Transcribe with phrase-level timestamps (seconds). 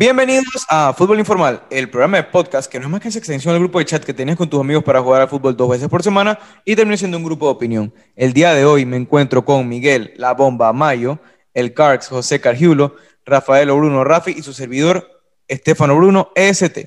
[0.00, 3.52] Bienvenidos a Fútbol Informal, el programa de podcast que no es más que esa extensión
[3.52, 5.88] del grupo de chat que tienes con tus amigos para jugar al fútbol dos veces
[5.88, 7.92] por semana y termina siendo un grupo de opinión.
[8.14, 11.18] El día de hoy me encuentro con Miguel La Bomba Mayo,
[11.52, 12.94] el Carx José Cargiulo,
[13.26, 16.78] Rafael Bruno Rafi y su servidor Estefano Bruno EST.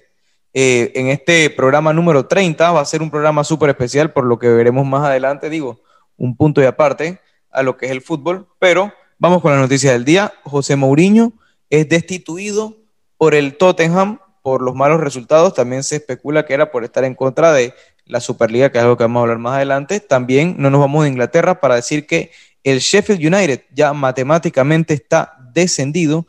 [0.53, 4.39] Eh, en este programa número 30 va a ser un programa súper especial por lo
[4.39, 5.81] que veremos más adelante, digo,
[6.15, 9.91] un punto y aparte a lo que es el fútbol, pero vamos con la noticia
[9.91, 10.31] del día.
[10.45, 11.33] José Mourinho
[11.69, 12.80] es destituido
[13.21, 15.53] por el Tottenham por los malos resultados.
[15.53, 17.75] También se especula que era por estar en contra de
[18.05, 19.99] la Superliga, que es algo que vamos a hablar más adelante.
[19.99, 22.31] También no nos vamos a Inglaterra para decir que
[22.63, 26.25] el Sheffield United ya matemáticamente está descendido,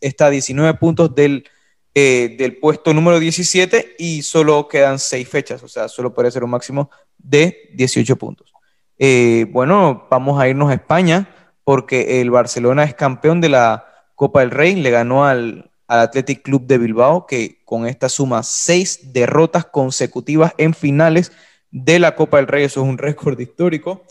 [0.00, 1.48] está a 19 puntos del,
[1.96, 6.44] eh, del puesto número 17 y solo quedan 6 fechas, o sea, solo puede ser
[6.44, 8.52] un máximo de 18 puntos.
[9.00, 11.28] Eh, bueno, vamos a irnos a España
[11.64, 16.42] porque el Barcelona es campeón de la Copa del Rey, le ganó al, al Athletic
[16.42, 21.32] Club de Bilbao, que con esta suma seis derrotas consecutivas en finales
[21.72, 24.04] de la Copa del Rey, eso es un récord histórico.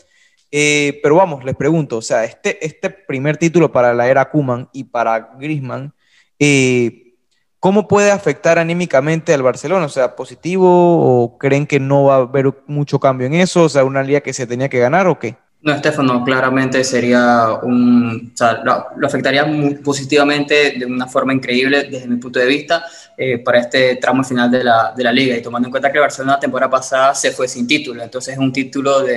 [0.50, 4.68] Eh, pero vamos, les pregunto, o sea, este, este primer título para la era Kuman
[4.74, 5.94] y para Griezmann,
[6.38, 7.14] eh,
[7.58, 9.86] ¿cómo puede afectar anímicamente al Barcelona?
[9.86, 13.64] O sea, ¿positivo o creen que no va a haber mucho cambio en eso?
[13.64, 15.36] O sea, una liga que se tenía que ganar o qué?
[15.62, 18.32] No, Estefano, claramente sería un.
[18.32, 22.86] O sea, lo, afectaría muy positivamente de una forma increíble desde mi punto de vista
[23.14, 25.36] eh, para este tramo final de la, de la, liga.
[25.36, 28.38] Y tomando en cuenta que Barcelona la temporada pasada se fue sin título, entonces es
[28.40, 29.16] un título de,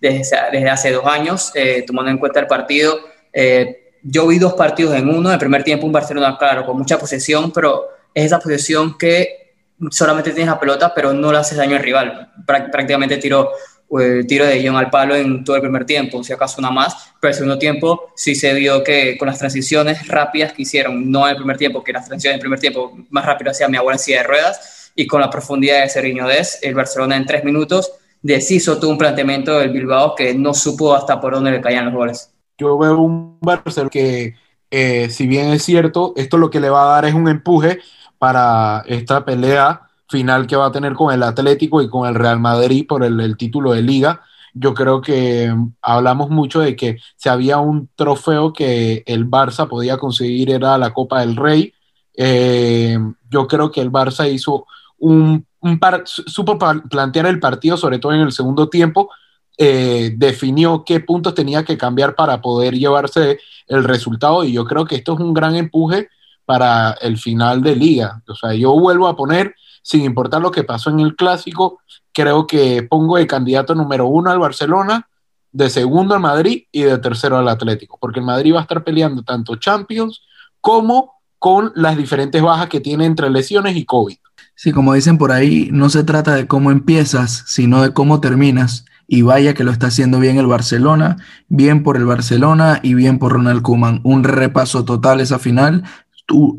[0.00, 1.52] desde, desde hace dos años.
[1.54, 2.98] Eh, tomando en cuenta el partido,
[3.32, 5.28] eh, yo vi dos partidos en uno.
[5.28, 9.44] En el primer tiempo, un Barcelona, claro, con mucha posesión, pero es esa posesión que
[9.90, 12.32] solamente tienes la pelota, pero no le haces daño al rival.
[12.46, 13.50] Prácticamente tiró
[13.90, 17.12] el tiro de guion al palo en todo el primer tiempo, si acaso una más,
[17.20, 21.26] pero el segundo tiempo sí se vio que con las transiciones rápidas que hicieron, no
[21.26, 23.76] en el primer tiempo, que las transiciones en el primer tiempo más rápido hacía mi
[23.76, 27.26] abuela en silla de ruedas, y con la profundidad de Seriño Des, el Barcelona en
[27.26, 27.92] tres minutos
[28.22, 31.94] deshizo todo un planteamiento del Bilbao que no supo hasta por dónde le caían los
[31.94, 32.32] goles.
[32.56, 34.34] Yo veo un Barcelona que,
[34.70, 37.80] eh, si bien es cierto, esto lo que le va a dar es un empuje
[38.18, 39.82] para esta pelea
[40.14, 43.36] final que va a tener con el Atlético y con el Real Madrid por el,
[43.36, 44.20] título de liga.
[44.52, 45.52] Yo creo que
[45.82, 50.94] hablamos mucho de que si había un trofeo que el Barça podía conseguir era la
[50.94, 51.72] Copa del Rey.
[52.16, 52.96] Eh,
[53.28, 54.66] yo creo que el Barça hizo
[54.98, 56.58] un, un supo
[56.88, 59.10] plantear el partido, sobre todo en el segundo tiempo,
[59.58, 64.84] eh, definió qué puntos tenía que cambiar para poder llevarse el resultado y yo creo
[64.84, 66.08] que esto es un gran empuje
[66.44, 68.22] para el final de liga.
[68.28, 71.80] O sea, yo vuelvo a poner sin importar lo que pasó en el clásico,
[72.12, 75.06] creo que pongo de candidato número uno al Barcelona,
[75.52, 78.82] de segundo al Madrid y de tercero al Atlético, porque el Madrid va a estar
[78.82, 80.22] peleando tanto Champions
[80.62, 84.16] como con las diferentes bajas que tiene entre lesiones y COVID.
[84.54, 88.86] Sí, como dicen por ahí, no se trata de cómo empiezas, sino de cómo terminas.
[89.06, 91.18] Y vaya que lo está haciendo bien el Barcelona,
[91.48, 94.00] bien por el Barcelona y bien por Ronald Koeman.
[94.02, 95.84] Un repaso total esa final,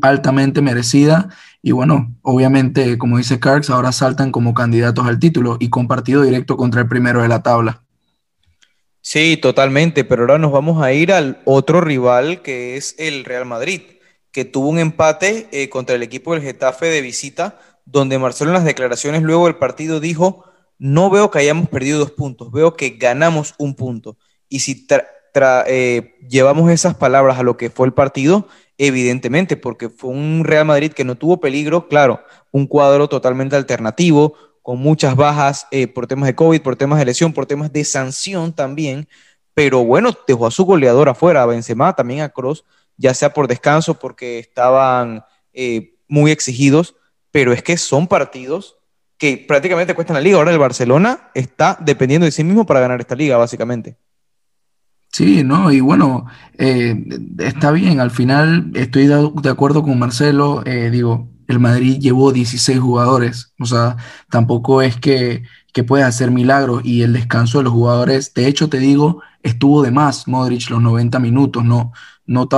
[0.00, 1.30] altamente merecida
[1.66, 6.22] y bueno, obviamente, como dice Carx, ahora saltan como candidatos al título y con partido
[6.22, 7.82] directo contra el primero de la tabla.
[9.00, 13.46] Sí, totalmente, pero ahora nos vamos a ir al otro rival que es el Real
[13.46, 13.82] Madrid,
[14.30, 18.54] que tuvo un empate eh, contra el equipo del Getafe de visita, donde Marcelo en
[18.54, 20.44] las declaraciones luego del partido dijo,
[20.78, 24.16] no veo que hayamos perdido dos puntos, veo que ganamos un punto.
[24.48, 24.86] Y si
[25.66, 28.46] eh, llevamos esas palabras a lo que fue el partido,
[28.78, 32.20] evidentemente, porque fue un Real Madrid que no tuvo peligro, claro,
[32.50, 37.04] un cuadro totalmente alternativo, con muchas bajas eh, por temas de COVID, por temas de
[37.04, 39.08] lesión, por temas de sanción también,
[39.54, 42.64] pero bueno, dejó a su goleador afuera, a Benzema, también a Cross,
[42.96, 46.96] ya sea por descanso, porque estaban eh, muy exigidos,
[47.30, 48.76] pero es que son partidos
[49.18, 50.36] que prácticamente cuestan la liga.
[50.36, 53.96] Ahora el Barcelona está dependiendo de sí mismo para ganar esta liga, básicamente.
[55.16, 56.26] Sí, no, y bueno,
[56.58, 56.94] eh,
[57.38, 62.78] está bien, al final estoy de, acuerdo con Marcelo, eh, digo, el Madrid llevó 16
[62.78, 63.96] jugadores, o sea,
[64.28, 68.68] tampoco es que, que puede hacer milagros y el descanso de los jugadores, de hecho
[68.68, 71.92] te digo, estuvo de más Modric los 90 minutos, no,
[72.26, 72.48] no,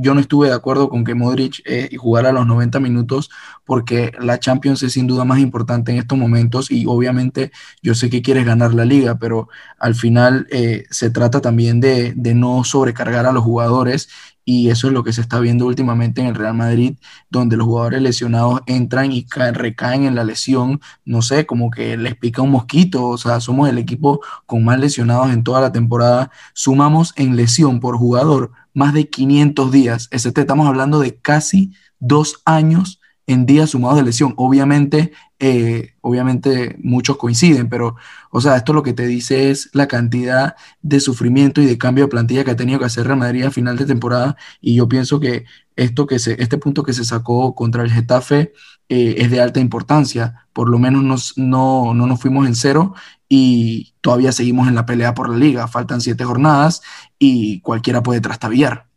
[0.00, 3.30] yo no estuve de acuerdo con que Modric eh, jugara los 90 minutos
[3.64, 7.50] porque la Champions es sin duda más importante en estos momentos y obviamente
[7.82, 9.48] yo sé que quieres ganar la liga, pero
[9.78, 14.08] al final eh, se trata también de, de no sobrecargar a los jugadores
[14.48, 16.96] y eso es lo que se está viendo últimamente en el Real Madrid,
[17.28, 22.16] donde los jugadores lesionados entran y recaen en la lesión, no sé, como que les
[22.16, 26.30] pica un mosquito, o sea, somos el equipo con más lesionados en toda la temporada,
[26.54, 30.08] sumamos en lesión por jugador más de 500 días,
[30.42, 34.34] estamos hablando de casi dos años en días sumados de lesión.
[34.36, 35.10] Obviamente,
[35.40, 37.96] eh, obviamente muchos coinciden, pero,
[38.30, 42.04] o sea, esto lo que te dice es la cantidad de sufrimiento y de cambio
[42.04, 44.36] de plantilla que ha tenido que hacer Real Madrid a final de temporada.
[44.60, 45.44] Y yo pienso que
[45.76, 48.52] esto que se, este punto que se sacó contra el Getafe
[48.88, 50.46] eh, es de alta importancia.
[50.52, 52.94] Por lo menos no, no nos fuimos en cero
[53.28, 55.68] y todavía seguimos en la pelea por la liga.
[55.68, 56.82] Faltan siete jornadas
[57.18, 58.87] y cualquiera puede trastabillar.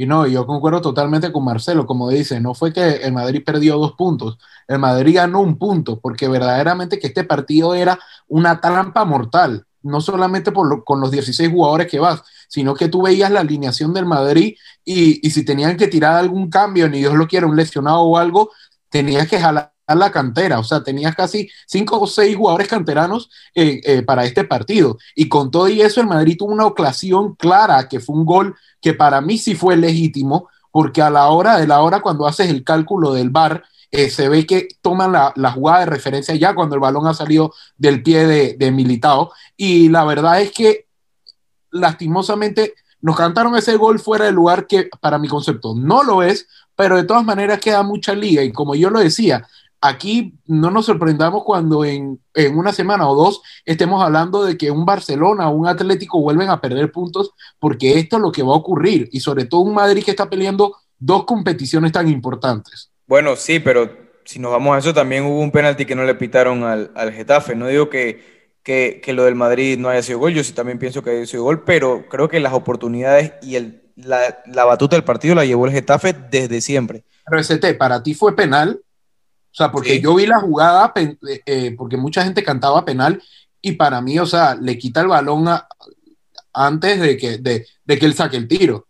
[0.00, 3.78] Y no, yo concuerdo totalmente con Marcelo, como dice, no fue que el Madrid perdió
[3.78, 7.98] dos puntos, el Madrid ganó un punto, porque verdaderamente que este partido era
[8.28, 13.02] una trampa mortal, no solamente por con los 16 jugadores que vas, sino que tú
[13.02, 14.54] veías la alineación del Madrid
[14.84, 18.18] y, y si tenían que tirar algún cambio, ni Dios lo quiera, un lesionado o
[18.18, 18.50] algo,
[18.90, 23.80] tenías que jalar la cantera, o sea, tenías casi cinco o seis jugadores canteranos eh,
[23.84, 24.98] eh, para este partido.
[25.14, 28.54] Y con todo y eso, el Madrid tuvo una ocasión clara, que fue un gol
[28.80, 32.50] que para mí sí fue legítimo, porque a la hora de la hora, cuando haces
[32.50, 36.54] el cálculo del VAR, eh, se ve que toman la, la, jugada de referencia ya
[36.54, 39.32] cuando el balón ha salido del pie de, de Militao.
[39.56, 40.86] Y la verdad es que,
[41.70, 46.46] lastimosamente, nos cantaron ese gol fuera del lugar que para mi concepto no lo es,
[46.74, 48.42] pero de todas maneras queda mucha liga.
[48.42, 49.46] Y como yo lo decía,
[49.80, 52.20] aquí no nos sorprendamos cuando en,
[52.54, 56.60] una semana o dos estemos hablando de que un Barcelona o un Atlético vuelven a
[56.60, 60.04] perder puntos, porque esto es lo que va a ocurrir, y sobre todo un Madrid
[60.04, 62.90] que está peleando dos competiciones tan importantes.
[63.06, 63.90] Bueno, sí, pero
[64.24, 67.12] si nos vamos a eso, también hubo un penalti que no le pitaron al, al
[67.12, 67.54] Getafe.
[67.54, 70.78] No digo que, que, que, lo del Madrid no haya sido gol, yo sí también
[70.78, 74.96] pienso que haya sido gol, pero creo que las oportunidades y el, la, la batuta
[74.96, 77.04] del partido la llevó el Getafe desde siempre.
[77.30, 78.80] Pero ¿para ti fue penal?
[79.58, 80.00] O sea, porque sí.
[80.00, 83.20] yo vi la jugada, eh, eh, porque mucha gente cantaba penal
[83.60, 85.66] y para mí, o sea, le quita el balón a,
[86.52, 88.86] antes de que, de, de, que él saque el tiro.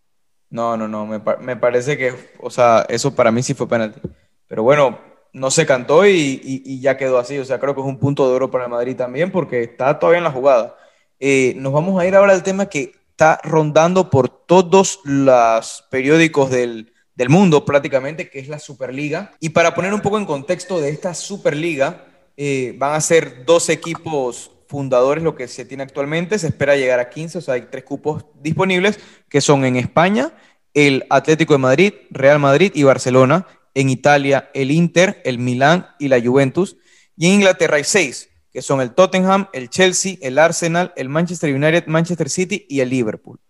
[0.51, 3.99] No, no, no, me, me, parece que, o sea, eso para mí sí fue penalti.
[4.47, 4.99] Pero bueno,
[5.33, 6.11] no se cantó y,
[6.45, 7.39] y, y, ya quedó así.
[7.39, 9.99] O sea, creo que es un punto de oro para el Madrid también porque está
[9.99, 10.77] todavía en la jugada.
[11.19, 16.51] Eh, nos vamos a ir ahora al tema que está rondando por todos los periódicos
[16.51, 19.33] del, del mundo prácticamente, que es la Superliga.
[19.41, 22.07] Y para poner un poco en contexto de esta Superliga,
[22.37, 26.39] eh, van a ser dos equipos fundadores lo que se tiene actualmente.
[26.39, 30.33] Se espera llegar a 15, o sea, hay tres cupos disponibles, que son en España,
[30.75, 33.49] el Atlético de Madrid, Real Madrid y Barcelona.
[33.75, 36.77] En Italia, el Inter, el Milán y la Juventus.
[37.17, 41.53] Y en Inglaterra hay seis, que son el Tottenham, el Chelsea, el Arsenal, el Manchester
[41.53, 43.41] United, Manchester City y el Liverpool.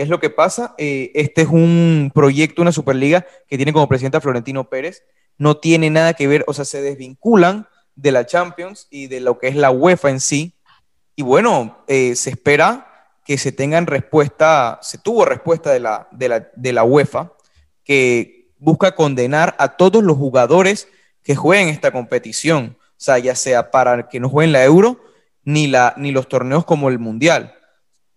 [0.00, 0.74] ¿Qué es lo que pasa?
[0.78, 5.04] Eh, este es un proyecto, una Superliga que tiene como presidente a Florentino Pérez.
[5.36, 9.38] No tiene nada que ver, o sea, se desvinculan de la Champions y de lo
[9.38, 10.54] que es la UEFA en sí.
[11.16, 16.30] Y bueno, eh, se espera que se tengan respuesta, se tuvo respuesta de la, de,
[16.30, 17.34] la, de la UEFA,
[17.84, 20.88] que busca condenar a todos los jugadores
[21.22, 24.98] que jueguen esta competición, o sea, ya sea para que no jueguen la Euro,
[25.44, 27.54] ni, la, ni los torneos como el Mundial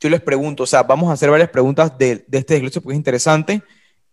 [0.03, 2.99] yo les pregunto, o sea, vamos a hacer varias preguntas de, este desglose porque es
[2.99, 3.63] interesante.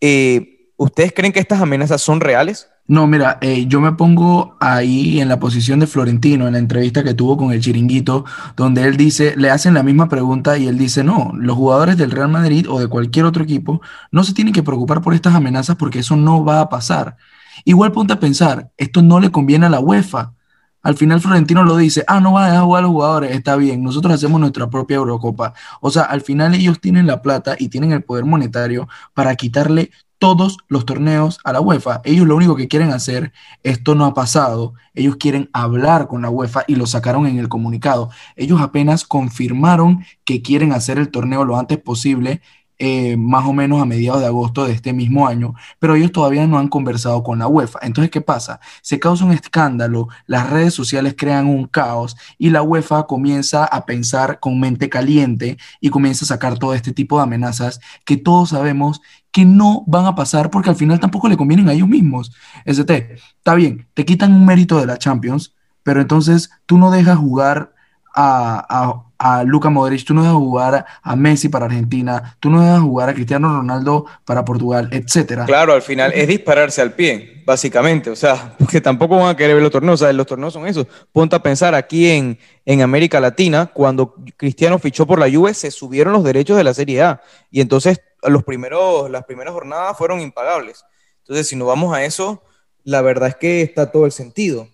[0.00, 2.68] Eh, ¿Ustedes creen que estas amenazas son reales?
[2.86, 7.02] No, mira, eh, yo me pongo ahí en la posición de Florentino en la entrevista
[7.02, 8.24] que tuvo con el Chiringuito,
[8.56, 12.12] donde él dice, le hacen la misma pregunta y él dice, no, los jugadores del
[12.12, 13.80] Real Madrid o de cualquier otro equipo
[14.12, 17.16] no se tienen que preocupar por estas amenazas porque eso no va a pasar.
[17.64, 20.34] Igual ponte a pensar, esto no le conviene a la UEFA.
[20.82, 23.56] Al final Florentino lo dice, ah, no va a dejar jugar a los jugadores, está
[23.56, 25.52] bien, nosotros hacemos nuestra propia Eurocopa.
[25.80, 29.90] O sea, al final ellos tienen la plata y tienen el poder monetario para quitarle
[30.20, 32.02] todos los torneos a la UEFA.
[32.04, 33.32] Ellos lo único que quieren hacer,
[33.62, 37.48] esto no ha pasado, ellos quieren hablar con la UEFA y lo sacaron en el
[37.48, 38.10] comunicado.
[38.36, 42.42] Ellos apenas confirmaron que quieren hacer el torneo lo antes posible
[42.82, 46.46] eh, más o menos a mediados de agosto de este mismo año, pero ellos todavía
[46.46, 47.80] no han conversado con la UEFA.
[47.82, 48.58] Entonces, ¿qué pasa?
[48.80, 53.84] Se causa un escándalo, las redes sociales crean un caos y la UEFA comienza a
[53.84, 58.48] pensar con mente caliente y comienza a sacar todo este tipo de amenazas que todos
[58.48, 62.32] sabemos que no van a pasar porque al final tampoco le convienen a ellos mismos.
[62.64, 67.18] ST, está bien, te quitan un mérito de la Champions, pero entonces tú no dejas
[67.18, 67.74] jugar
[68.20, 72.80] a, a Luca Modric, tú no dejas jugar a Messi para Argentina, tú no dejas
[72.80, 75.44] jugar a Cristiano Ronaldo para Portugal, etcétera.
[75.44, 79.56] Claro, al final es dispararse al pie, básicamente, o sea, porque tampoco van a querer
[79.56, 80.86] ver los torneos, o sea, los torneos son esos.
[81.12, 85.70] Ponte a pensar aquí en, en América Latina, cuando Cristiano fichó por la Juve, se
[85.70, 90.22] subieron los derechos de la Serie A y entonces los primeros, las primeras jornadas fueron
[90.22, 90.82] impagables.
[91.18, 92.42] Entonces, si nos vamos a eso,
[92.84, 94.66] la verdad es que está todo el sentido.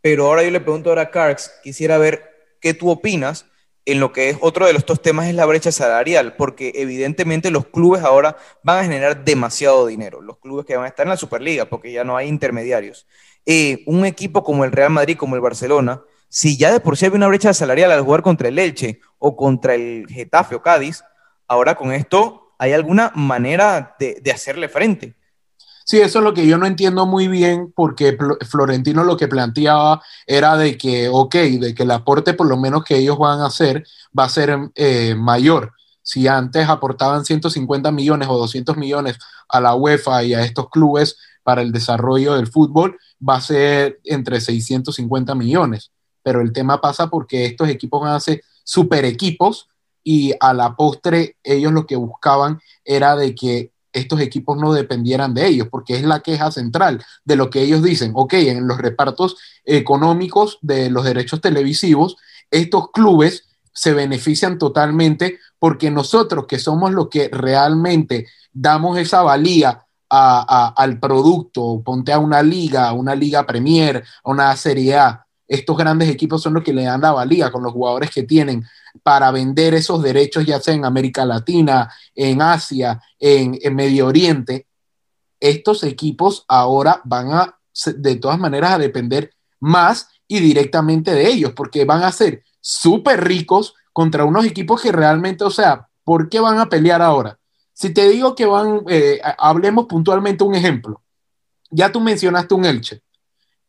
[0.00, 2.33] Pero ahora yo le pregunto ahora a Carx, quisiera ver
[2.64, 3.44] qué tú opinas
[3.84, 7.50] en lo que es otro de los dos temas es la brecha salarial, porque evidentemente
[7.50, 11.10] los clubes ahora van a generar demasiado dinero, los clubes que van a estar en
[11.10, 13.06] la Superliga, porque ya no hay intermediarios.
[13.44, 17.04] Eh, un equipo como el Real Madrid, como el Barcelona, si ya de por sí
[17.04, 21.04] había una brecha salarial al jugar contra el Elche o contra el Getafe o Cádiz,
[21.46, 25.16] ahora con esto hay alguna manera de hacerle frente.
[25.86, 28.16] Sí, eso es lo que yo no entiendo muy bien, porque
[28.48, 32.84] Florentino lo que planteaba era de que, ok, de que el aporte por lo menos
[32.84, 33.86] que ellos van a hacer
[34.18, 35.72] va a ser eh, mayor.
[36.02, 41.18] Si antes aportaban 150 millones o 200 millones a la UEFA y a estos clubes
[41.42, 45.92] para el desarrollo del fútbol, va a ser entre 650 millones.
[46.22, 49.68] Pero el tema pasa porque estos equipos van a ser super equipos
[50.02, 55.32] y a la postre ellos lo que buscaban era de que estos equipos no dependieran
[55.32, 58.12] de ellos, porque es la queja central de lo que ellos dicen.
[58.14, 62.16] Ok, en los repartos económicos de los derechos televisivos,
[62.50, 69.80] estos clubes se benefician totalmente porque nosotros que somos los que realmente damos esa valía
[70.08, 75.76] al producto, ponte a una liga, a una liga Premier, a una Serie A, estos
[75.76, 78.64] grandes equipos son los que le dan la valía con los jugadores que tienen
[79.02, 84.66] para vender esos derechos, ya sea en América Latina, en Asia, en, Medio Oriente.
[85.40, 87.58] Estos equipos ahora van a,
[87.96, 93.24] de todas maneras, a depender más y directamente de ellos, porque van a ser súper
[93.24, 97.38] ricos contra unos equipos que realmente, o sea, ¿por qué van a pelear ahora?
[97.72, 101.02] Si te digo que van, eh, hablemos puntualmente un ejemplo.
[101.70, 103.02] Ya tú mencionaste un Elche.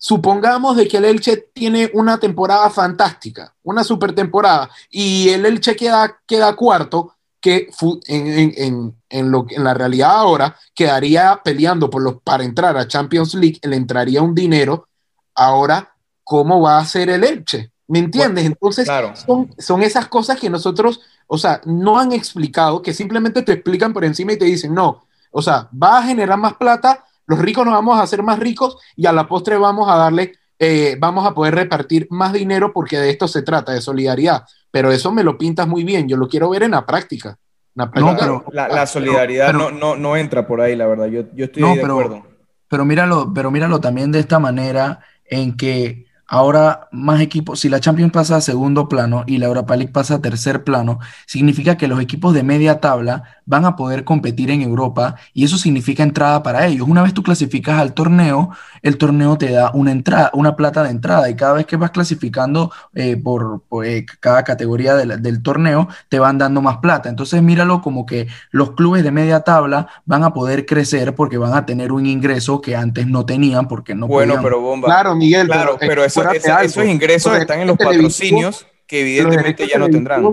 [0.08, 5.76] Supongamos de que el Elche tiene una temporada fantástica, una super temporada, y el Elche
[5.76, 7.70] queda, queda cuarto, que
[8.06, 13.34] en, en, lo, en la realidad ahora quedaría peleando por los, para entrar a Champions
[13.34, 14.90] League, le entraría un dinero.
[15.34, 17.72] Ahora, ¿cómo va a ser el Elche?
[17.88, 18.46] ¿Me entiendes?
[18.46, 18.88] Entonces,
[19.26, 23.92] son, son esas cosas que nosotros, o sea, no han explicado, que simplemente te explican
[23.92, 27.66] por encima y te dicen, no, o sea, va a generar más plata, los ricos
[27.66, 31.26] nos vamos a hacer más ricos y a la postre vamos a darle, eh, vamos
[31.26, 34.44] a poder repartir más dinero porque de esto se trata, de solidaridad.
[34.72, 37.38] Pero eso me lo pintas muy bien, yo lo quiero ver en la práctica.
[37.74, 41.64] no, pero, la, solidaridad no, no, no, entra por ahí, la verdad, yo, yo estoy
[41.64, 42.26] de acuerdo.
[42.68, 47.80] Pero míralo, pero míralo también de esta manera en que Ahora más equipos, si la
[47.80, 51.88] Champions pasa a segundo plano y la Europa League pasa a tercer plano, significa que
[51.88, 56.42] los equipos de media tabla van a poder competir en Europa y eso significa entrada
[56.42, 56.88] para ellos.
[56.88, 58.50] Una vez tú clasificas al torneo,
[58.82, 61.92] el torneo te da una entrada, una plata de entrada y cada vez que vas
[61.92, 67.10] clasificando eh, por, eh, cada categoría del, torneo, te van dando más plata.
[67.10, 71.54] Entonces míralo como que los clubes de media tabla van a poder crecer porque van
[71.54, 74.88] a tener un ingreso que antes no tenían porque no bueno, pero bomba.
[74.88, 75.48] Claro, Miguel.
[75.48, 80.24] Claro, pero, eso, esos ingresos están en los patrocinios que evidentemente ya no tendrán.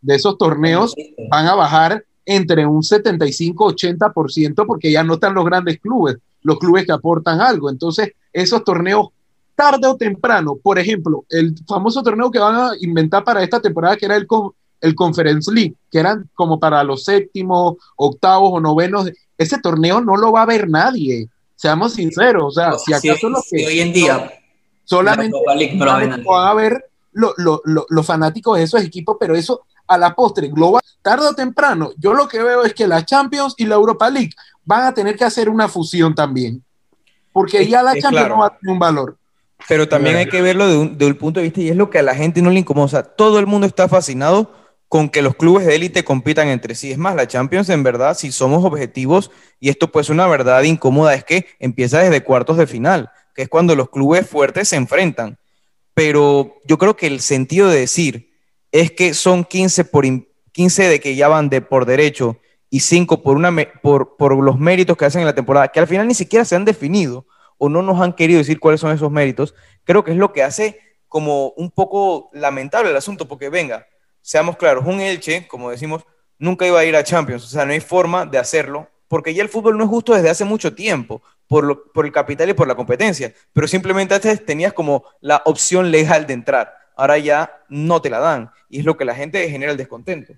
[0.00, 0.94] De esos torneos
[1.28, 6.86] van a bajar entre un 75-80% porque ya no están los grandes clubes, los clubes
[6.86, 7.70] que aportan algo.
[7.70, 9.08] Entonces, esos torneos,
[9.54, 13.96] tarde o temprano, por ejemplo, el famoso torneo que van a inventar para esta temporada,
[13.96, 14.26] que era el,
[14.80, 20.16] el Conference League, que eran como para los séptimos, octavos o novenos, ese torneo no
[20.16, 21.28] lo va a ver nadie.
[21.56, 24.39] Seamos sinceros, o sea, si acaso lo que hoy en día
[24.90, 30.82] solamente van a ver los fanáticos de esos equipos, pero eso a la postre, global,
[31.02, 34.30] tarde o temprano, yo lo que veo es que la Champions y la Europa League
[34.64, 36.62] van a tener que hacer una fusión también,
[37.32, 39.16] porque ya la Champions no va a tener un valor.
[39.68, 42.02] Pero también hay que verlo de un, punto de vista y es lo que a
[42.02, 43.02] la gente no le incomoda.
[43.02, 44.52] todo el mundo está fascinado
[44.88, 46.90] con que los clubes de élite compitan entre sí.
[46.90, 49.30] Es más, la Champions en verdad, si somos objetivos,
[49.60, 53.48] y esto pues una verdad incómoda, es que empieza desde cuartos de final, que es
[53.48, 55.38] cuando los clubes fuertes se enfrentan.
[55.94, 58.30] Pero yo creo que el sentido de decir,
[58.72, 60.04] es que son 15, por
[60.52, 64.58] 15 de que ya van de por derecho y 5 por, una, por, por los
[64.58, 67.26] méritos que hacen en la temporada, que al final ni siquiera se han definido
[67.58, 70.42] o no nos han querido decir cuáles son esos méritos, creo que es lo que
[70.42, 73.86] hace como un poco lamentable el asunto, porque venga,
[74.22, 76.04] seamos claros, un Elche, como decimos,
[76.38, 79.42] nunca iba a ir a Champions, o sea, no hay forma de hacerlo, porque ya
[79.42, 81.20] el fútbol no es justo desde hace mucho tiempo,
[81.50, 85.42] por, lo, por el capital y por la competencia, pero simplemente antes tenías como la
[85.44, 88.50] opción legal de entrar ahora ya no te la dan.
[88.68, 90.34] Y es lo que la gente genera el descontento.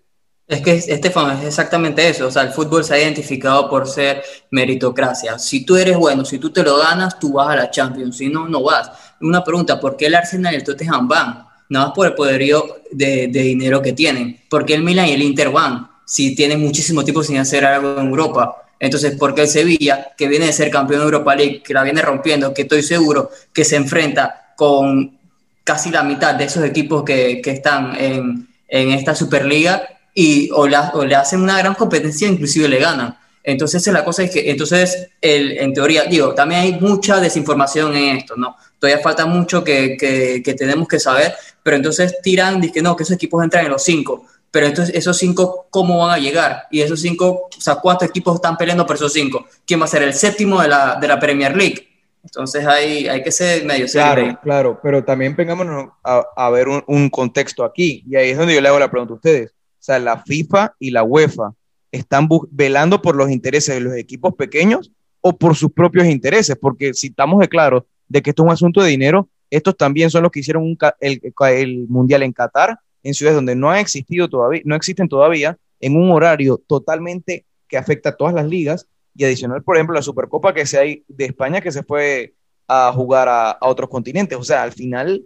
[0.46, 2.26] Es que, Estefan, es exactamente eso.
[2.26, 5.38] O sea, el fútbol se ha identificado por ser meritocracia.
[5.38, 8.16] Si tú eres bueno, si tú te lo ganas, tú vas a la Champions.
[8.16, 8.90] Si no, no vas.
[9.20, 11.46] Una pregunta, ¿por qué el Arsenal y el Tottenham van?
[11.68, 14.40] Nada más por el poderío de, dinero que tienen.
[14.48, 15.90] ¿Por qué el Milan y el Inter van?
[16.04, 18.61] Si tienen muchísimo tiempo sin hacer algo en Europa.
[18.82, 21.84] Entonces, ¿por qué el Sevilla, que viene de ser campeón de Europa League, que la
[21.84, 25.16] viene rompiendo, que estoy seguro que se enfrenta con
[25.62, 31.14] casi la mitad de esos equipos que, están en, en esta Superliga y o, le
[31.14, 33.16] hacen una gran competencia, inclusive le ganan.
[33.44, 38.16] Entonces, la cosa es que, entonces, el, en teoría, digo, también hay mucha desinformación en
[38.16, 38.56] esto, ¿no?
[38.80, 43.14] Todavía falta mucho que, que, tenemos que saber, pero entonces tiran, dicen no, que esos
[43.14, 46.64] equipos entran en los cinco, pero entonces esos cinco, ¿cómo van a llegar?
[46.70, 49.46] Y esos cinco, o sea, ¿cuántos equipos están peleando por esos cinco?
[49.66, 51.88] ¿Quién va a ser el séptimo de la, de la Premier League?
[52.22, 54.14] Entonces hay, hay que ser medio serio.
[54.14, 58.38] Claro, claro, pero también vengámonos a, a ver un, un, contexto aquí, y ahí es
[58.38, 59.50] donde yo le hago la pregunta a ustedes.
[59.50, 61.52] O sea, la FIFA y la UEFA
[61.90, 66.94] están velando por los intereses de los equipos pequeños o por sus propios intereses, porque
[66.94, 70.22] si estamos de claro de que esto es un asunto de dinero, estos también son
[70.22, 74.74] los que hicieron el, Mundial en Qatar, en ciudades donde no ha existido todavía, no
[74.74, 79.76] existen todavía, en un horario totalmente que afecta a todas las ligas, y adicional, por
[79.76, 82.34] ejemplo, la Supercopa que se hay de España que se fue
[82.66, 84.38] a jugar a, a otros continentes.
[84.38, 85.22] O sea, al final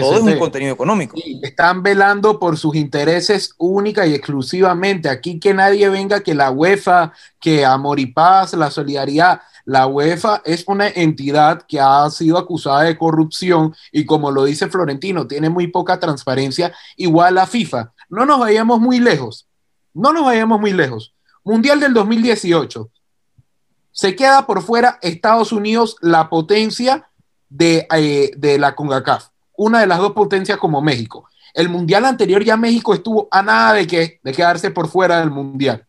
[0.00, 1.16] todo es un contenido económico.
[1.42, 5.08] están velando por sus intereses única y exclusivamente.
[5.08, 9.40] Aquí que nadie venga, que la UEFA, que Amor y Paz, la solidaridad.
[9.68, 14.68] La UEFA es una entidad que ha sido acusada de corrupción y como lo dice
[14.68, 17.92] Florentino, tiene muy poca transparencia, igual la FIFA.
[18.08, 19.46] No nos vayamos muy lejos.
[19.92, 21.14] No nos vayamos muy lejos.
[21.44, 22.90] Mundial del 2018.
[23.92, 27.10] Se queda por fuera Estados Unidos, la potencia
[27.50, 29.26] de, eh, de la CONCACAF
[29.58, 31.28] una de las dos potencias como México.
[31.52, 35.30] El mundial anterior ya México estuvo a nada de, que, de quedarse por fuera del
[35.30, 35.84] mundial.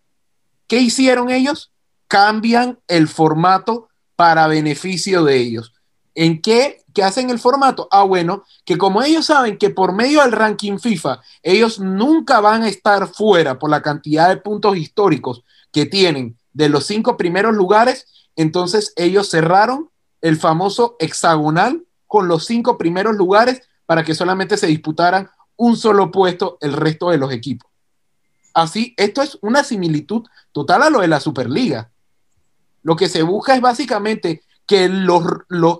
[0.67, 1.71] ¿Qué hicieron ellos?
[2.09, 3.87] Cambian el formato
[4.17, 5.73] para beneficio de ellos.
[6.15, 6.83] ¿En qué?
[6.93, 7.87] ¿Qué hacen el formato?
[7.91, 12.63] Ah, bueno, que como ellos saben que por medio del ranking FIFA, ellos nunca van
[12.63, 17.55] a estar fuera por la cantidad de puntos históricos que tienen de los cinco primeros
[17.55, 19.89] lugares, entonces ellos cerraron
[20.19, 26.11] el famoso hexagonal con los cinco primeros lugares para que solamente se disputaran un solo
[26.11, 27.69] puesto el resto de los equipos.
[28.53, 31.88] Así, esto es una similitud total a lo de la Superliga.
[32.83, 35.79] Lo que se busca es básicamente que los, los,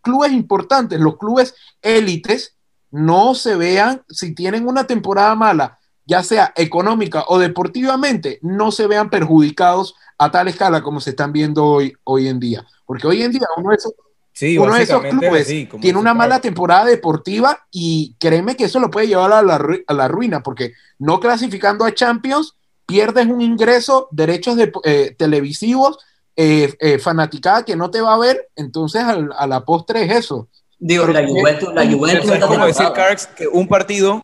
[0.00, 2.56] clubes importantes, los clubes élites,
[2.90, 8.86] no se vean, si tienen una temporada mala, ya sea económica o deportivamente, no se
[8.86, 12.66] vean perjudicados a tal escala como se están viendo hoy, hoy en día.
[12.86, 13.94] Porque hoy en día uno de esos,
[14.34, 15.46] Sí, uno de esos clubes
[15.80, 20.42] tiene una mala temporada deportiva y créeme que eso lo puede llevar a la, ruina,
[20.42, 25.98] porque no clasificando a Champions, pierdes un ingreso, derechos de, eh, televisivos,
[26.36, 30.48] eh, eh, fanaticada que no te va a ver, entonces a, la postre es eso.
[30.78, 34.22] Digo, la Juventus, la Juventus es como decir, Carx, que un partido,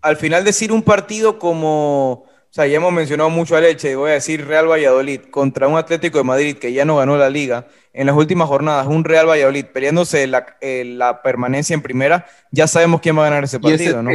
[0.00, 4.10] al final decir un partido como o sea, ya hemos mencionado mucho a Leche, voy
[4.10, 7.68] a decir Real Valladolid contra un Atlético de Madrid que ya no ganó la liga.
[7.92, 12.66] En las últimas jornadas, un Real Valladolid peleándose la, eh, la permanencia en primera, ya
[12.66, 14.10] sabemos quién va a ganar ese partido, ¿no?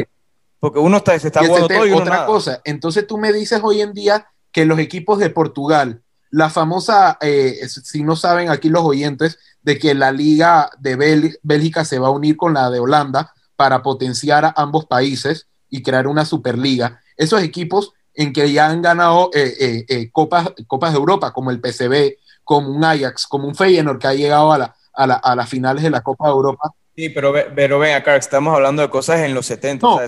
[0.59, 3.79] Porque uno está, se está jugando todo y Otra cosa, entonces tú me dices hoy
[3.79, 6.01] en día que los equipos de Portugal,
[6.35, 11.85] la famosa, eh, si no saben aquí los oyentes, de que la liga de Bélgica
[11.85, 16.07] se va a unir con la de Holanda para potenciar a ambos países y crear
[16.07, 16.99] una superliga.
[17.15, 21.51] Esos equipos en que ya han ganado eh, eh, eh, copas, copas de Europa, como
[21.51, 25.15] el PCB, como un Ajax, como un Feyenoord que ha llegado a, la, a, la,
[25.15, 26.73] a las finales de la Copa de Europa.
[26.95, 29.85] Sí, pero, pero ven acá, estamos hablando de cosas en los 70.
[29.85, 30.07] No, o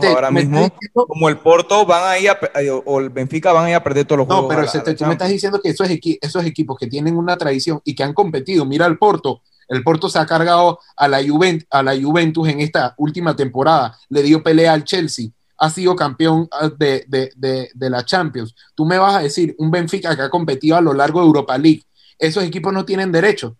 [0.00, 2.38] pero ahora mismo, como el Porto van a ir a,
[2.84, 4.44] o el Benfica van a ir a perder todos los juegos.
[4.44, 7.80] No, pero el tú me estás diciendo que esos, esos equipos que tienen una tradición
[7.84, 11.66] y que han competido, mira el Porto, el Porto se ha cargado a la, Juventus,
[11.70, 16.48] a la Juventus en esta última temporada, le dio pelea al Chelsea, ha sido campeón
[16.52, 18.54] ah, de, de, la Champions.
[18.74, 21.58] Tú me vas a decir, un Benfica que ha competido a lo largo de Europa
[21.58, 21.82] League,
[22.18, 23.56] esos equipos no tienen derecho.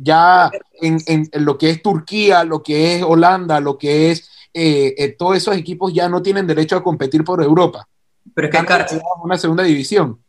[0.00, 5.08] Ya en, lo que es Turquía, lo que es Holanda, lo que es eh, eh,
[5.18, 7.88] todos esos equipos ya no tienen derecho a competir por Europa.
[8.34, 10.20] Pero es que una segunda división.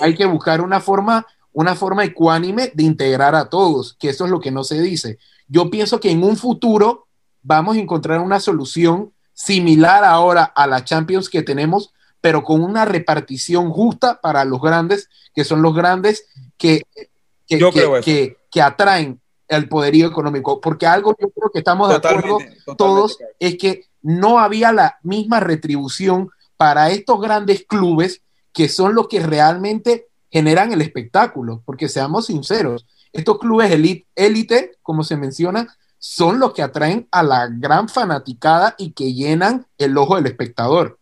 [0.00, 4.30] hay que buscar una forma, una forma ecuánime de integrar a todos, que eso es
[4.30, 5.18] lo que no se dice.
[5.48, 7.06] Yo pienso que en un futuro
[7.42, 12.84] vamos a encontrar una solución similar ahora a la Champions que tenemos, pero con una
[12.84, 16.82] repartición justa para los grandes, que son los grandes que,
[17.46, 17.58] que,
[18.02, 20.60] que, atraen el poderío económico.
[20.60, 22.38] Porque algo yo creo que estamos de acuerdo
[22.76, 29.08] todos es que no había la misma retribución para estos grandes clubes que son los
[29.08, 33.70] que realmente generan el espectáculo, porque seamos sinceros, estos clubes
[34.14, 39.66] élite, como se menciona, son los que atraen a la gran fanaticada y que llenan
[39.78, 40.98] el ojo del espectador.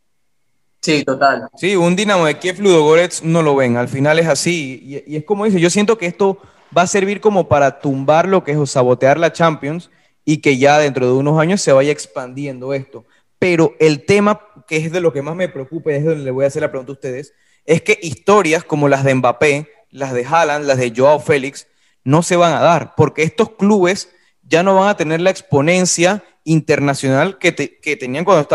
[0.81, 1.49] Sí, total.
[1.57, 5.03] Sí, un Dinamo de Kiev Ludogorets no lo ven, al final es así.
[5.07, 6.39] Y, es como dice, yo siento que esto
[6.77, 9.91] va a servir como para tumbar lo que es o sabotear la Champions
[10.25, 13.05] y que ya dentro de unos años se vaya expandiendo esto.
[13.39, 16.31] pero el tema que es de lo que más me preocupa y es donde le
[16.31, 17.35] voy a hacer la pregunta a ustedes,
[17.67, 21.67] es que historias como las de Mbappé, las de Haaland, las de Joao Félix,
[22.05, 24.09] no se van a dar, porque estos clubes
[24.43, 28.47] ya no van a tener la exponencia internacional que, tenían cuando,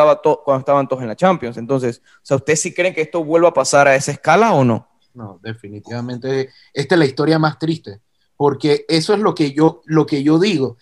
[0.43, 1.58] cuando estaban todos en la Champions.
[1.58, 4.63] Entonces, o sea, ¿ustedes sí creen que esto vuelva a pasar a esa escala o
[4.63, 4.88] no?
[5.13, 7.99] No, definitivamente esta es la historia más triste,
[8.39, 10.78] porque eso es lo que yo, lo que yo digo.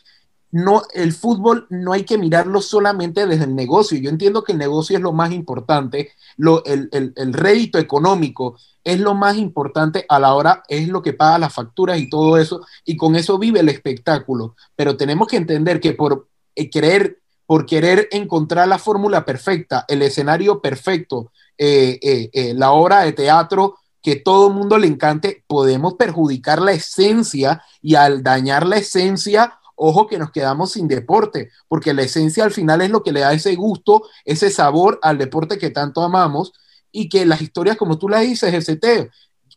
[0.51, 3.97] No, el fútbol no hay que mirarlo solamente desde el negocio.
[3.97, 8.59] Yo entiendo que el negocio es lo más importante, lo, el, el, el rédito económico
[8.83, 12.37] es lo más importante a la hora, es lo que paga las facturas y todo
[12.37, 14.55] eso, y con eso vive el espectáculo.
[14.75, 20.03] Pero tenemos que entender que por eh, querer, por querer encontrar la fórmula perfecta, el
[20.03, 21.97] escenario perfecto, eh,
[22.31, 27.95] eh, la obra de teatro que todo mundo le encante, podemos perjudicar la esencia y
[27.95, 32.79] al dañar la esencia, ojo que nos quedamos sin deporte, porque la esencia al final
[32.81, 36.53] es lo que le da ese gusto, ese sabor al deporte que tanto amamos
[36.89, 38.79] y que las historias, como tú las dices, ese,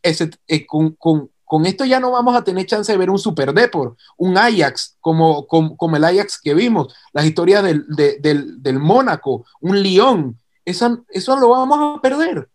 [0.03, 3.19] ese eh, con, con, con, esto ya no vamos a tener chance de ver un
[3.19, 8.79] Super Deport, un Ajax, como, como, el Ajax que vimos, las historias del, del, del
[8.79, 12.50] Mónaco, un Lyon, eso, eso lo vamos a perder.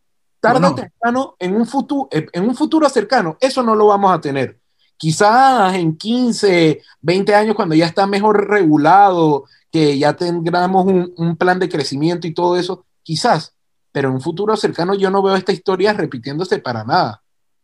[0.53, 4.21] Tarde o temprano, en un, futuro, en un futuro cercano, eso no lo vamos a
[4.21, 4.59] tener.
[4.97, 11.37] Quizás en 15, 20 años, cuando ya está mejor regulado, que ya tengamos un, un
[11.37, 13.55] plan de crecimiento y todo eso, quizás,
[13.93, 17.23] pero en un futuro cercano yo no veo esta historia repitiéndose para nada.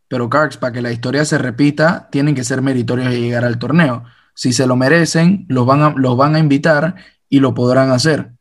[0.09, 3.59] Pero Carx, para que la historia se repita, tienen que ser meritorios de llegar al
[3.59, 4.05] torneo.
[4.35, 6.97] Si se lo merecen, los van a, los van a invitar
[7.31, 8.33] y lo podrán hacer.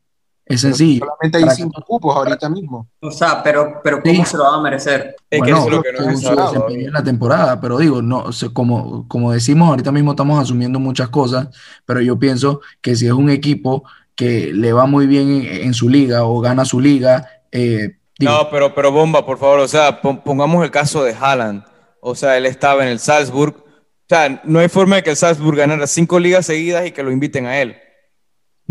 [0.45, 1.05] Es sencillo.
[1.05, 2.87] solamente hay cinco cupos ahorita mismo.
[2.99, 5.15] O sea, pero, pero ¿cómo se lo van a merecer?
[5.29, 9.07] Es que eso es lo que no se en la temporada, pero digo, no, como,
[9.07, 11.47] como decimos, ahorita mismo estamos asumiendo muchas cosas,
[11.85, 13.83] pero yo pienso que si es un equipo
[14.15, 18.49] que le va muy bien en, en su liga o gana su liga eh, no,
[18.49, 21.63] pero, pero Bomba, por favor, o sea, pongamos el caso de Haaland.
[21.99, 23.55] O sea, él estaba en el Salzburg.
[23.57, 23.63] O
[24.07, 27.11] sea, no hay forma de que el Salzburg ganara cinco ligas seguidas y que lo
[27.11, 27.77] inviten a él.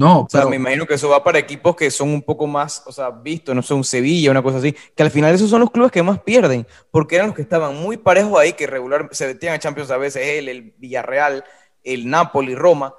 [0.01, 2.83] No, o sea, me imagino que eso va para equipos que son un poco más,
[2.87, 5.61] o sea, vistos, no sé, un Sevilla, una cosa así, que al final esos son
[5.61, 9.11] los clubes que más pierden, porque eran los que estaban muy parejos ahí, que regular
[9.13, 11.45] se metían a Champions a veces él, el Villarreal,
[11.85, 12.95] el Napoli, Roma,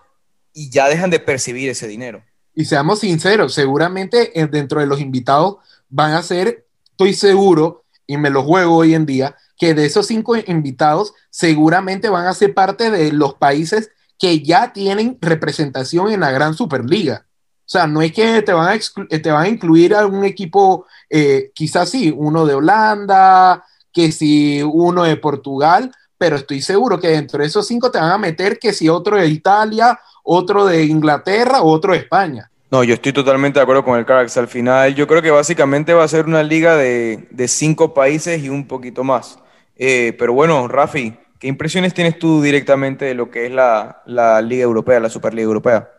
[0.54, 2.22] y ya dejan de percibir ese dinero.
[2.54, 5.56] Y seamos sinceros, seguramente eh, dentro de los invitados
[5.90, 10.06] van a ser, estoy seguro, y me lo juego hoy en día, que de esos
[10.06, 13.90] cinco invitados seguramente van a ser parte de los países
[14.22, 17.26] que ya tienen representación en la gran Superliga.
[17.26, 20.86] O sea, no es que te van a, te van a incluir a un equipo,
[21.10, 27.08] eh, quizás sí, uno de Holanda, que si uno de Portugal, pero estoy seguro que
[27.08, 30.86] dentro de esos cinco te van a meter que si otro de Italia, otro de
[30.86, 32.52] Inglaterra, otro de España.
[32.70, 34.38] No, yo estoy totalmente de acuerdo con el Carax.
[34.38, 38.50] Al final, yo creo que básicamente va a ser una liga de, cinco países y
[38.50, 39.40] un poquito más.
[39.78, 44.04] Eh, pero bueno, Rafi, ¿qué impresiones tienes tú directamente de lo que es la,
[44.42, 45.90] Liga Europea, la Superliga Europea?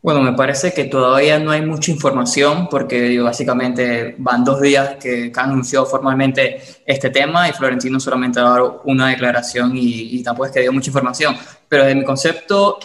[0.00, 5.32] Bueno, me parece que todavía no hay mucha información porque básicamente van dos días que,
[5.34, 10.46] han anunciado formalmente este tema y Florentino solamente ha dado una declaración y, y tampoco
[10.46, 11.36] es que dio mucha información.
[11.68, 12.78] Pero de mi concepto,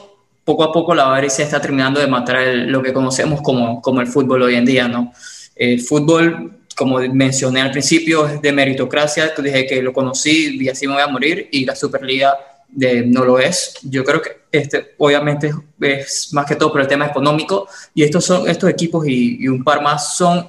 [0.43, 4.07] poco a poco la avaricia está terminando de matar lo que conocemos como, como el
[4.07, 5.13] fútbol hoy en día, ¿no?
[5.55, 10.87] El fútbol, como mencioné al principio, de meritocracia, que dije que lo conocí y así
[10.87, 12.37] me voy a morir, y la Superliga
[12.69, 13.73] de, no lo es.
[13.83, 18.23] Yo creo que este, obviamente es más que todo por el tema económico, y estos,
[18.23, 20.47] son, estos equipos y, un par más son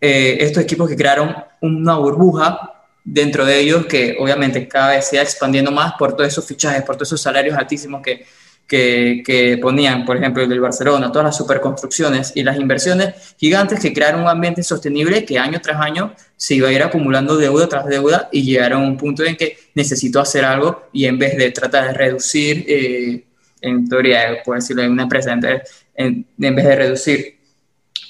[0.00, 5.16] eh, estos equipos que crearon una burbuja dentro de ellos que obviamente cada vez se
[5.16, 8.24] va expandiendo más por todos esos fichajes, por todos esos salarios altísimos que,
[8.66, 13.92] que, ponían, por ejemplo, el del Barcelona, todas las superconstrucciones y las inversiones gigantes que
[13.92, 17.86] crearon un ambiente sostenible que año tras año se iba a ir acumulando deuda tras
[17.86, 21.50] deuda y llegaron a un punto en que necesito hacer algo y en vez de
[21.50, 23.24] tratar de reducir, eh,
[23.60, 27.38] en teoría, por decirlo en una empresa, en, en, vez de reducir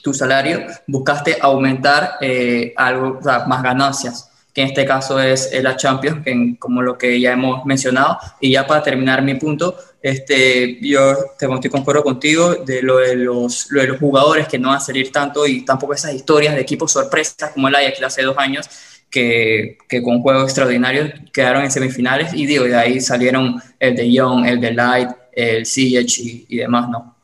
[0.03, 6.23] tu salario, buscaste aumentar eh, algo, más ganancias que en este caso es la Champions,
[6.25, 8.19] que como lo que ya hemos mencionado.
[8.41, 13.17] Y ya para terminar mi punto, este, yo te, estoy concuerdo contigo de lo de,
[13.17, 16.55] los, lo de los jugadores que no van a salir tanto y tampoco esas historias
[16.55, 18.69] de equipos sorpresas como el Ajax hace dos años,
[19.11, 22.35] que, que con juegos extraordinarios quedaron en semifinales.
[22.35, 26.57] Y digo, de ahí salieron el de Young, el de Light, el CH y, y
[26.59, 27.17] demás, ¿no?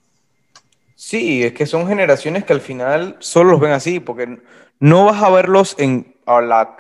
[0.95, 4.39] Sí, es que son generaciones que al final solo los ven así, porque
[4.79, 6.15] no vas a verlos en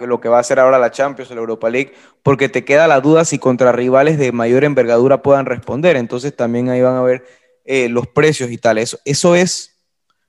[0.00, 3.00] lo que va a ser ahora la Champions la Europa League, porque te queda la
[3.00, 5.96] duda si contra rivales de mayor envergadura puedan responder.
[5.96, 7.24] Entonces también ahí van a ver
[7.64, 8.78] eh, los precios y tal.
[8.78, 9.82] Eso, eso es,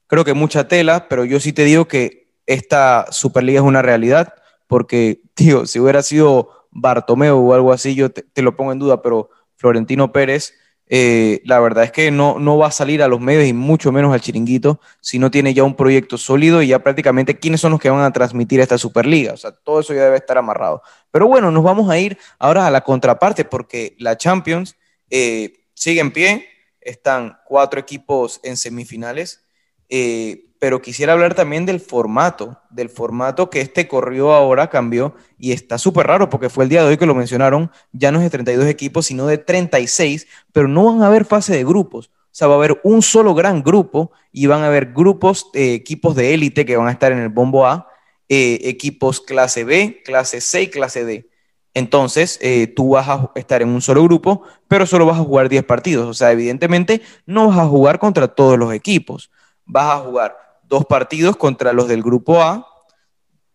[0.07, 4.33] creo que mucha tela, pero yo sí te digo que esta Superliga es una realidad,
[4.67, 9.01] porque, tío, si hubiera sido Bartomeu o algo así, yo te lo pongo en duda,
[9.01, 10.53] pero Florentino Pérez
[10.93, 13.93] eh, la verdad es que no, no va a salir a los medios y mucho
[13.93, 17.71] menos al chiringuito si no tiene ya un proyecto sólido y ya prácticamente quiénes son
[17.71, 19.31] los que van a transmitir esta Superliga.
[19.31, 20.81] O sea, todo eso ya debe estar amarrado.
[21.09, 24.75] Pero bueno, nos vamos a ir ahora a la contraparte porque la Champions
[25.09, 26.49] eh, sigue en pie.
[26.81, 29.45] Están cuatro equipos en semifinales.
[29.87, 35.53] Eh, pero quisiera hablar también del formato, del formato que este corrió ahora, cambió, y
[35.53, 38.25] está súper raro porque fue el día de hoy que lo mencionaron, ya no es
[38.25, 42.11] de 32 equipos, sino de 36, pero no van a haber fase de grupos.
[42.13, 45.73] O sea, va a haber un solo gran grupo y van a haber grupos, eh,
[45.73, 47.87] equipos de élite que van a estar en el bombo A,
[48.29, 51.27] eh, equipos clase B, clase C y clase D.
[51.73, 55.49] Entonces, eh, tú vas a estar en un solo grupo, pero solo vas a jugar
[55.49, 56.07] 10 partidos.
[56.07, 59.31] O sea, evidentemente no vas a jugar contra todos los equipos.
[59.65, 62.65] Vas a jugar dos partidos contra los del grupo A,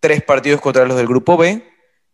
[0.00, 1.64] tres partidos contra los del grupo B,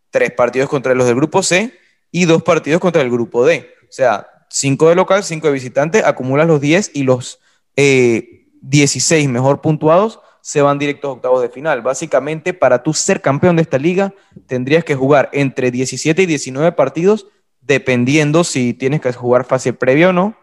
[0.09, 1.77] tres partidos contra los del grupo C
[2.09, 3.69] y dos partidos contra el grupo D.
[3.83, 7.41] O sea, cinco de local, cinco de visitante, acumulas los 10 y los
[7.75, 11.81] 16 eh, mejor puntuados se van directos a octavos de final.
[11.81, 14.13] Básicamente, para tú ser campeón de esta liga,
[14.47, 17.27] tendrías que jugar entre 17 y 19 partidos,
[17.59, 20.37] dependiendo si tienes que jugar fase previa o no,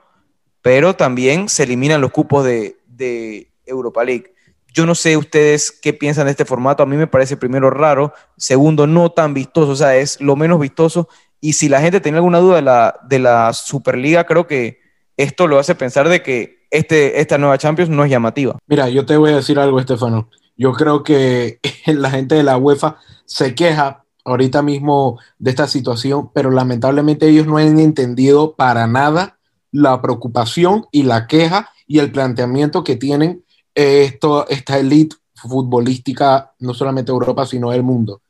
[0.60, 4.34] pero también se eliminan los cupos de Europa League.
[4.72, 6.82] Yo no sé ustedes qué piensan de este formato.
[6.82, 10.60] A mí me parece primero raro, segundo no tan vistoso, o sea, es lo menos
[10.60, 11.08] vistoso.
[11.40, 14.80] Y si la gente tiene alguna duda de la, de la Superliga, creo que
[15.16, 18.56] esto lo hace pensar de que este, esta nueva Champions no es llamativa.
[18.66, 20.28] Mira, yo te voy a decir algo, Estefano.
[20.56, 26.30] Yo creo que la gente de la UEFA se queja ahorita mismo de esta situación,
[26.32, 29.38] pero lamentablemente ellos no han entendido para nada
[29.72, 36.74] la preocupación y la queja y el planteamiento que tienen esto, esta elite futbolística, no
[36.74, 38.22] solamente Europa, sino del mundo.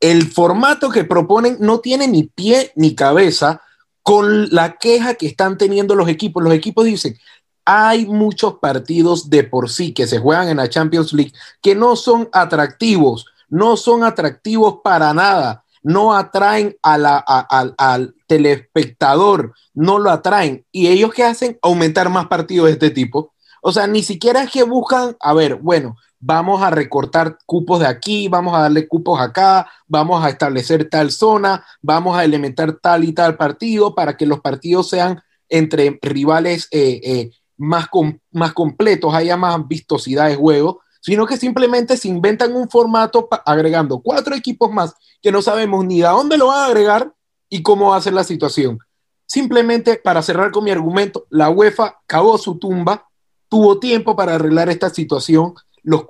[0.00, 3.60] El formato que proponen no tiene ni pie ni cabeza
[4.02, 6.42] con la queja que están teniendo los equipos.
[6.42, 7.18] Los equipos dicen,
[7.64, 11.96] hay muchos partidos de por sí que se juegan en la Champions League que no
[11.96, 20.64] son atractivos, no son atractivos para nada, no atraen al telespectador, no lo atraen.
[20.72, 21.58] ¿Y ellos qué hacen?
[21.60, 23.34] Aumentar más partidos de este tipo.
[23.62, 27.86] O sea, ni siquiera es que buscan, a ver, bueno, vamos a recortar cupos de
[27.86, 33.04] aquí, vamos a darle cupos acá, vamos a establecer tal zona, vamos a elementar tal
[33.04, 37.88] y tal partido para que los partidos sean entre rivales eh, eh, más,
[38.32, 44.00] más completos, haya más vistosidad de juego, sino que simplemente se inventan un formato agregando
[44.00, 47.12] cuatro equipos más que no sabemos ni a dónde lo van a agregar
[47.48, 48.78] y cómo va a ser la situación.
[49.26, 53.07] Simplemente para cerrar con mi argumento, la UEFA cavó su tumba
[53.48, 55.54] tuvo tiempo para arreglar esta situación.
[55.82, 56.04] Los,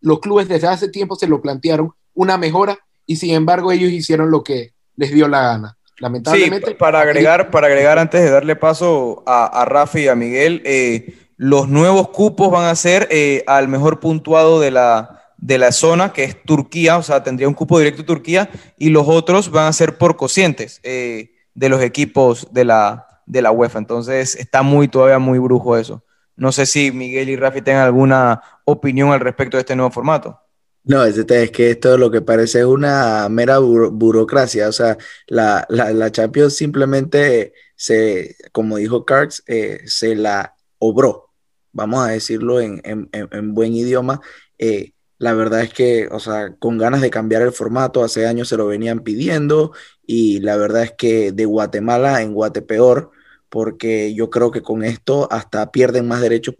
[0.00, 4.30] los clubes desde hace tiempo se lo plantearon, una mejora, y sin embargo ellos hicieron
[4.30, 5.76] lo que les dio la gana.
[5.98, 6.70] Lamentablemente.
[6.70, 10.60] Sí, para agregar, para agregar antes de darle paso a, a Rafa y a Miguel,
[10.64, 15.70] eh, los nuevos cupos van a ser eh, al mejor puntuado de la, de la
[15.72, 19.66] zona, que es Turquía, o sea, tendría un cupo directo Turquía, y los otros van
[19.66, 23.78] a ser por cocientes eh, de los equipos de la, de la UEFA.
[23.78, 26.02] Entonces está muy, todavía muy brujo eso.
[26.36, 30.40] No sé si Miguel y Rafi tengan alguna opinión al respecto de este nuevo formato.
[30.84, 34.68] No, es, que esto lo que parece es una mera burocracia.
[34.68, 41.30] O sea, la, la, Champions simplemente se, como dijo Cards, eh, se la obró.
[41.72, 43.08] Vamos a decirlo en,
[43.54, 44.20] buen idioma.
[44.58, 48.48] Eh, la verdad es que, o sea, con ganas de cambiar el formato, hace años
[48.48, 49.72] se lo venían pidiendo
[50.06, 53.10] y la verdad es que de Guatemala en Guatepeor
[53.54, 56.56] porque yo creo que con esto hasta pierden más derechos,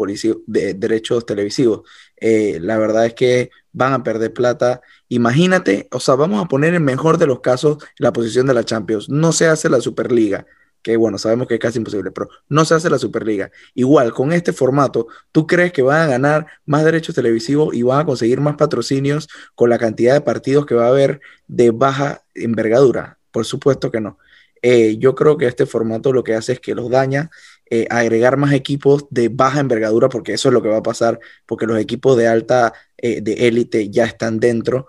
[0.47, 1.81] de, derechos televisivos.
[2.17, 4.81] Eh, la verdad es que van a perder plata.
[5.09, 8.63] Imagínate, o sea, vamos a poner en mejor de los casos la posición de la
[8.63, 9.09] Champions.
[9.09, 10.47] No se hace la Superliga,
[10.83, 13.51] que bueno, sabemos que es casi imposible, pero no se hace la Superliga.
[13.75, 18.03] Igual, con este formato, ¿tú crees que van a ganar más derechos televisivos y van
[18.03, 22.23] a conseguir más patrocinios con la cantidad de partidos que va a haber de baja
[22.37, 23.19] envergadura?
[23.33, 24.17] Por supuesto que no.
[24.67, 27.31] Eh, yo creo que este formato lo que hace es que los daña,
[27.69, 31.21] eh, agregar más equipos de baja envergadura, porque eso es lo que va a pasar,
[31.45, 34.87] porque los equipos de alta, eh, de élite ya están dentro.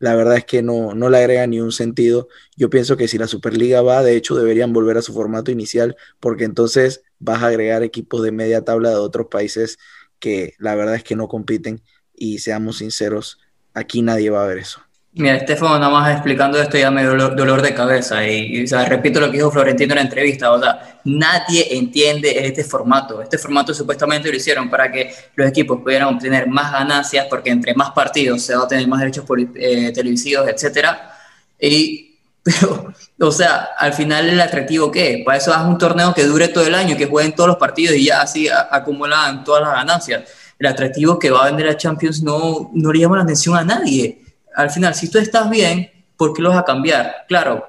[0.00, 2.28] la verdad es que no, no le agrega ni un sentido.
[2.56, 5.96] Yo pienso que si la Superliga va, de hecho, deberían volver a su formato inicial,
[6.20, 9.78] porque entonces vas a agregar equipos de media tabla de otros países
[10.20, 11.82] que la verdad es que no compiten
[12.14, 13.38] y seamos sinceros,
[13.74, 14.87] aquí nadie va a ver eso.
[15.18, 19.26] Mira, Estefano nada más explicando esto ya me dio dolor, de cabeza y, repito lo
[19.26, 23.20] que dijo Florentino en la entrevista, o sea, nadie entiende este formato.
[23.20, 27.74] Este formato supuestamente lo hicieron para que los equipos pudieran obtener más ganancias porque entre
[27.74, 29.24] más partidos se va a tener más derechos
[29.56, 31.10] eh, televisivos, etcétera.
[31.58, 35.24] Y, pero, o sea, al final el atractivo ¿qué?
[35.26, 37.96] Para eso haz un torneo que dure todo el año, que jueguen todos los partidos
[37.96, 40.22] y ya así acumulan todas las ganancias.
[40.60, 43.64] El atractivo que va a vender a Champions no, no le llama la atención a
[43.64, 44.27] nadie
[44.58, 47.24] al final, si tú estás bien, ¿por qué lo vas a cambiar?
[47.28, 47.64] Claro,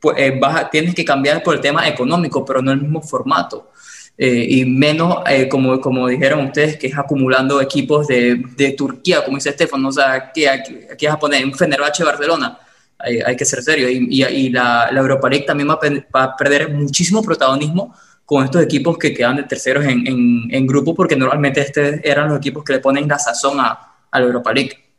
[0.00, 0.40] pues, eh,
[0.72, 3.72] tienes que cambiar por el tema económico, pero no el mismo formato.
[4.16, 9.22] Eh, y menos, eh, como, como dijeron ustedes, que es acumulando equipos de, de Turquía,
[9.22, 12.58] como dice Estefan, o sea, que aquí, vas a poner un Fenerbahce Barcelona,
[12.98, 13.90] hay, que ser serio.
[13.90, 15.78] Y, y, la, la, Europa League también va
[16.22, 20.94] a, perder muchísimo protagonismo con estos equipos que quedan de terceros en, en, en grupo,
[20.94, 24.89] porque normalmente este eran los equipos que le ponen la sazón a la Europa League.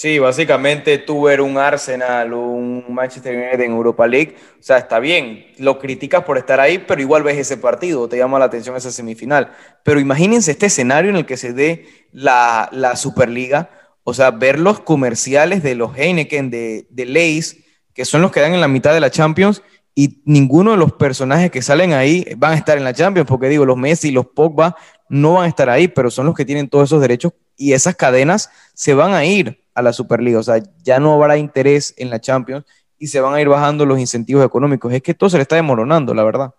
[0.00, 4.78] Sí, básicamente tú ver un Arsenal o un Manchester United en Europa League, o sea,
[4.78, 8.44] está bien, lo criticas por estar ahí, pero igual ves ese partido, te llama la
[8.44, 9.50] atención esa semifinal.
[9.82, 13.70] Pero imagínense este escenario en el que se dé la, Superliga,
[14.04, 18.38] o sea, ver los comerciales de los Heineken, de, de Leys, que son los que
[18.38, 19.64] dan en la mitad de la Champions,
[19.96, 23.48] y ninguno de los personajes que salen ahí van a estar en la Champions, porque
[23.48, 24.76] digo, los Messi, los Pogba
[25.08, 27.96] no van a estar ahí, pero son los que tienen todos esos derechos y esas
[27.96, 30.40] cadenas se van a ir a la Superliga.
[30.40, 32.64] O sea, ya no habrá interés en la Champions
[32.98, 34.92] y se van a ir bajando los incentivos económicos.
[34.92, 36.54] Es que todo se le está demoronando, la verdad.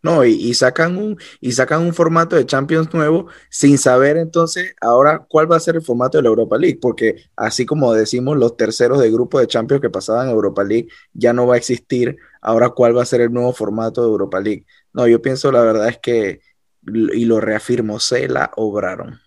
[0.00, 5.26] No, y, sacan un, y sacan un formato de Champions nuevo sin saber entonces ahora
[5.28, 8.56] cuál va a ser el formato de la Europa League, porque así como decimos los
[8.56, 12.70] terceros de grupo de Champions que pasaban Europa League ya no va a existir, ahora
[12.70, 14.66] cuál va a ser el nuevo formato de Europa League.
[14.92, 16.42] No, yo pienso la verdad es que,
[16.86, 19.18] y lo reafirmo, se la obraron.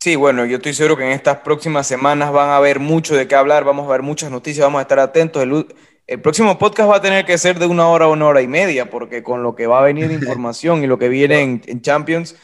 [0.00, 3.26] Sí, bueno, yo estoy seguro que en estas próximas semanas van a haber mucho de
[3.26, 5.42] qué hablar, vamos a ver muchas noticias, vamos a estar atentos.
[5.42, 8.46] El, próximo podcast va a tener que ser de una hora a una hora y
[8.46, 11.82] media, porque con lo que va a venir de información y lo que viene en,
[11.82, 12.36] Champions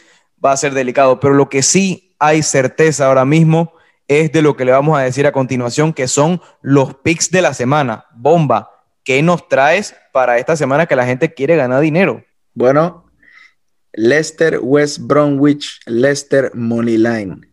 [0.44, 1.20] va a ser delicado.
[1.20, 3.72] Pero lo que sí hay certeza ahora mismo
[4.08, 7.40] es de lo que le vamos a decir a continuación, que son los picks de
[7.40, 8.06] la semana.
[8.16, 12.24] Bomba, ¿qué nos traes para esta semana que la gente quiere ganar dinero?
[12.52, 13.03] Bueno,
[13.96, 17.46] Leicester, West Bromwich, Leicester Moneyline.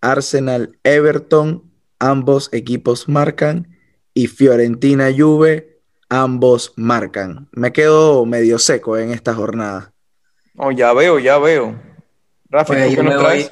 [0.00, 3.68] Arsenal, Everton, ambos equipos marcan.
[4.12, 7.48] Y Fiorentina, Juve, ambos marcan.
[7.52, 9.92] Me quedo medio seco en esta jornada.
[10.56, 11.80] Oh, ya veo, ya veo.
[12.50, 13.48] Rafa, pues yo, me voy,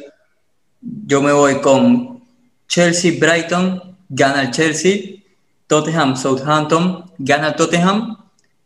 [0.80, 2.24] yo me voy con
[2.66, 5.22] Chelsea, Brighton, gana el Chelsea.
[5.68, 8.16] Tottenham, Southampton, gana el Tottenham.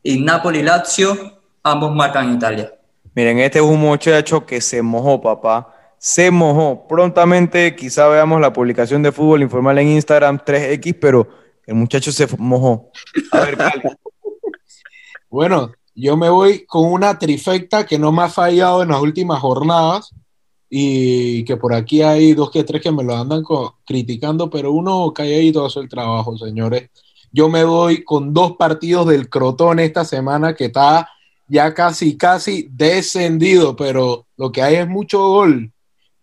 [0.02, 2.79] Y Napoli, Lazio, ambos marcan en Italia.
[3.14, 5.74] Miren, este es un muchacho que se mojó, papá.
[5.98, 6.86] Se mojó.
[6.86, 11.28] Prontamente quizá veamos la publicación de fútbol informal en Instagram 3X, pero
[11.66, 12.90] el muchacho se mojó.
[13.32, 13.58] A ver,
[15.30, 19.38] Bueno, yo me voy con una trifecta que no me ha fallado en las últimas
[19.40, 20.12] jornadas
[20.68, 23.42] y que por aquí hay dos que tres que me lo andan
[23.84, 26.90] criticando, pero uno calladito hace el trabajo, señores.
[27.32, 31.08] Yo me voy con dos partidos del Crotón esta semana que está
[31.50, 35.72] ya casi, casi descendido, pero lo que hay es mucho gol.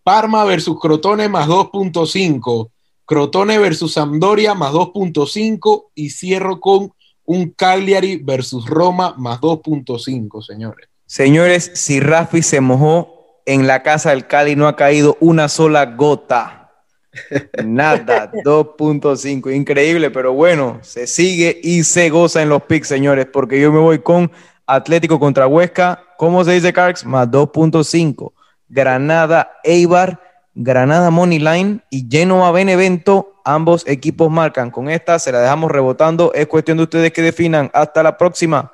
[0.02, 2.70] Parma versus Crotone más 2.5,
[3.04, 6.92] Crotone versus Sampdoria más 2.5 y cierro con
[7.24, 10.88] un Cagliari versus Roma más 2.5, señores.
[11.04, 15.84] Señores, si Rafi se mojó en la casa del Cali no ha caído una sola
[15.84, 16.70] gota.
[17.64, 23.60] Nada, 2.5, increíble, pero bueno, se sigue y se goza en los picks, señores, porque
[23.60, 24.30] yo me voy con
[24.68, 27.04] Atlético contra Huesca, ¿cómo se dice, Carx?
[27.06, 28.32] Más 2.5.
[28.68, 30.20] Granada, Eibar,
[30.54, 34.70] Granada Money Line y Genoa Benevento, ambos equipos marcan.
[34.70, 36.32] Con esta se la dejamos rebotando.
[36.34, 37.70] Es cuestión de ustedes que definan.
[37.72, 38.72] Hasta la próxima.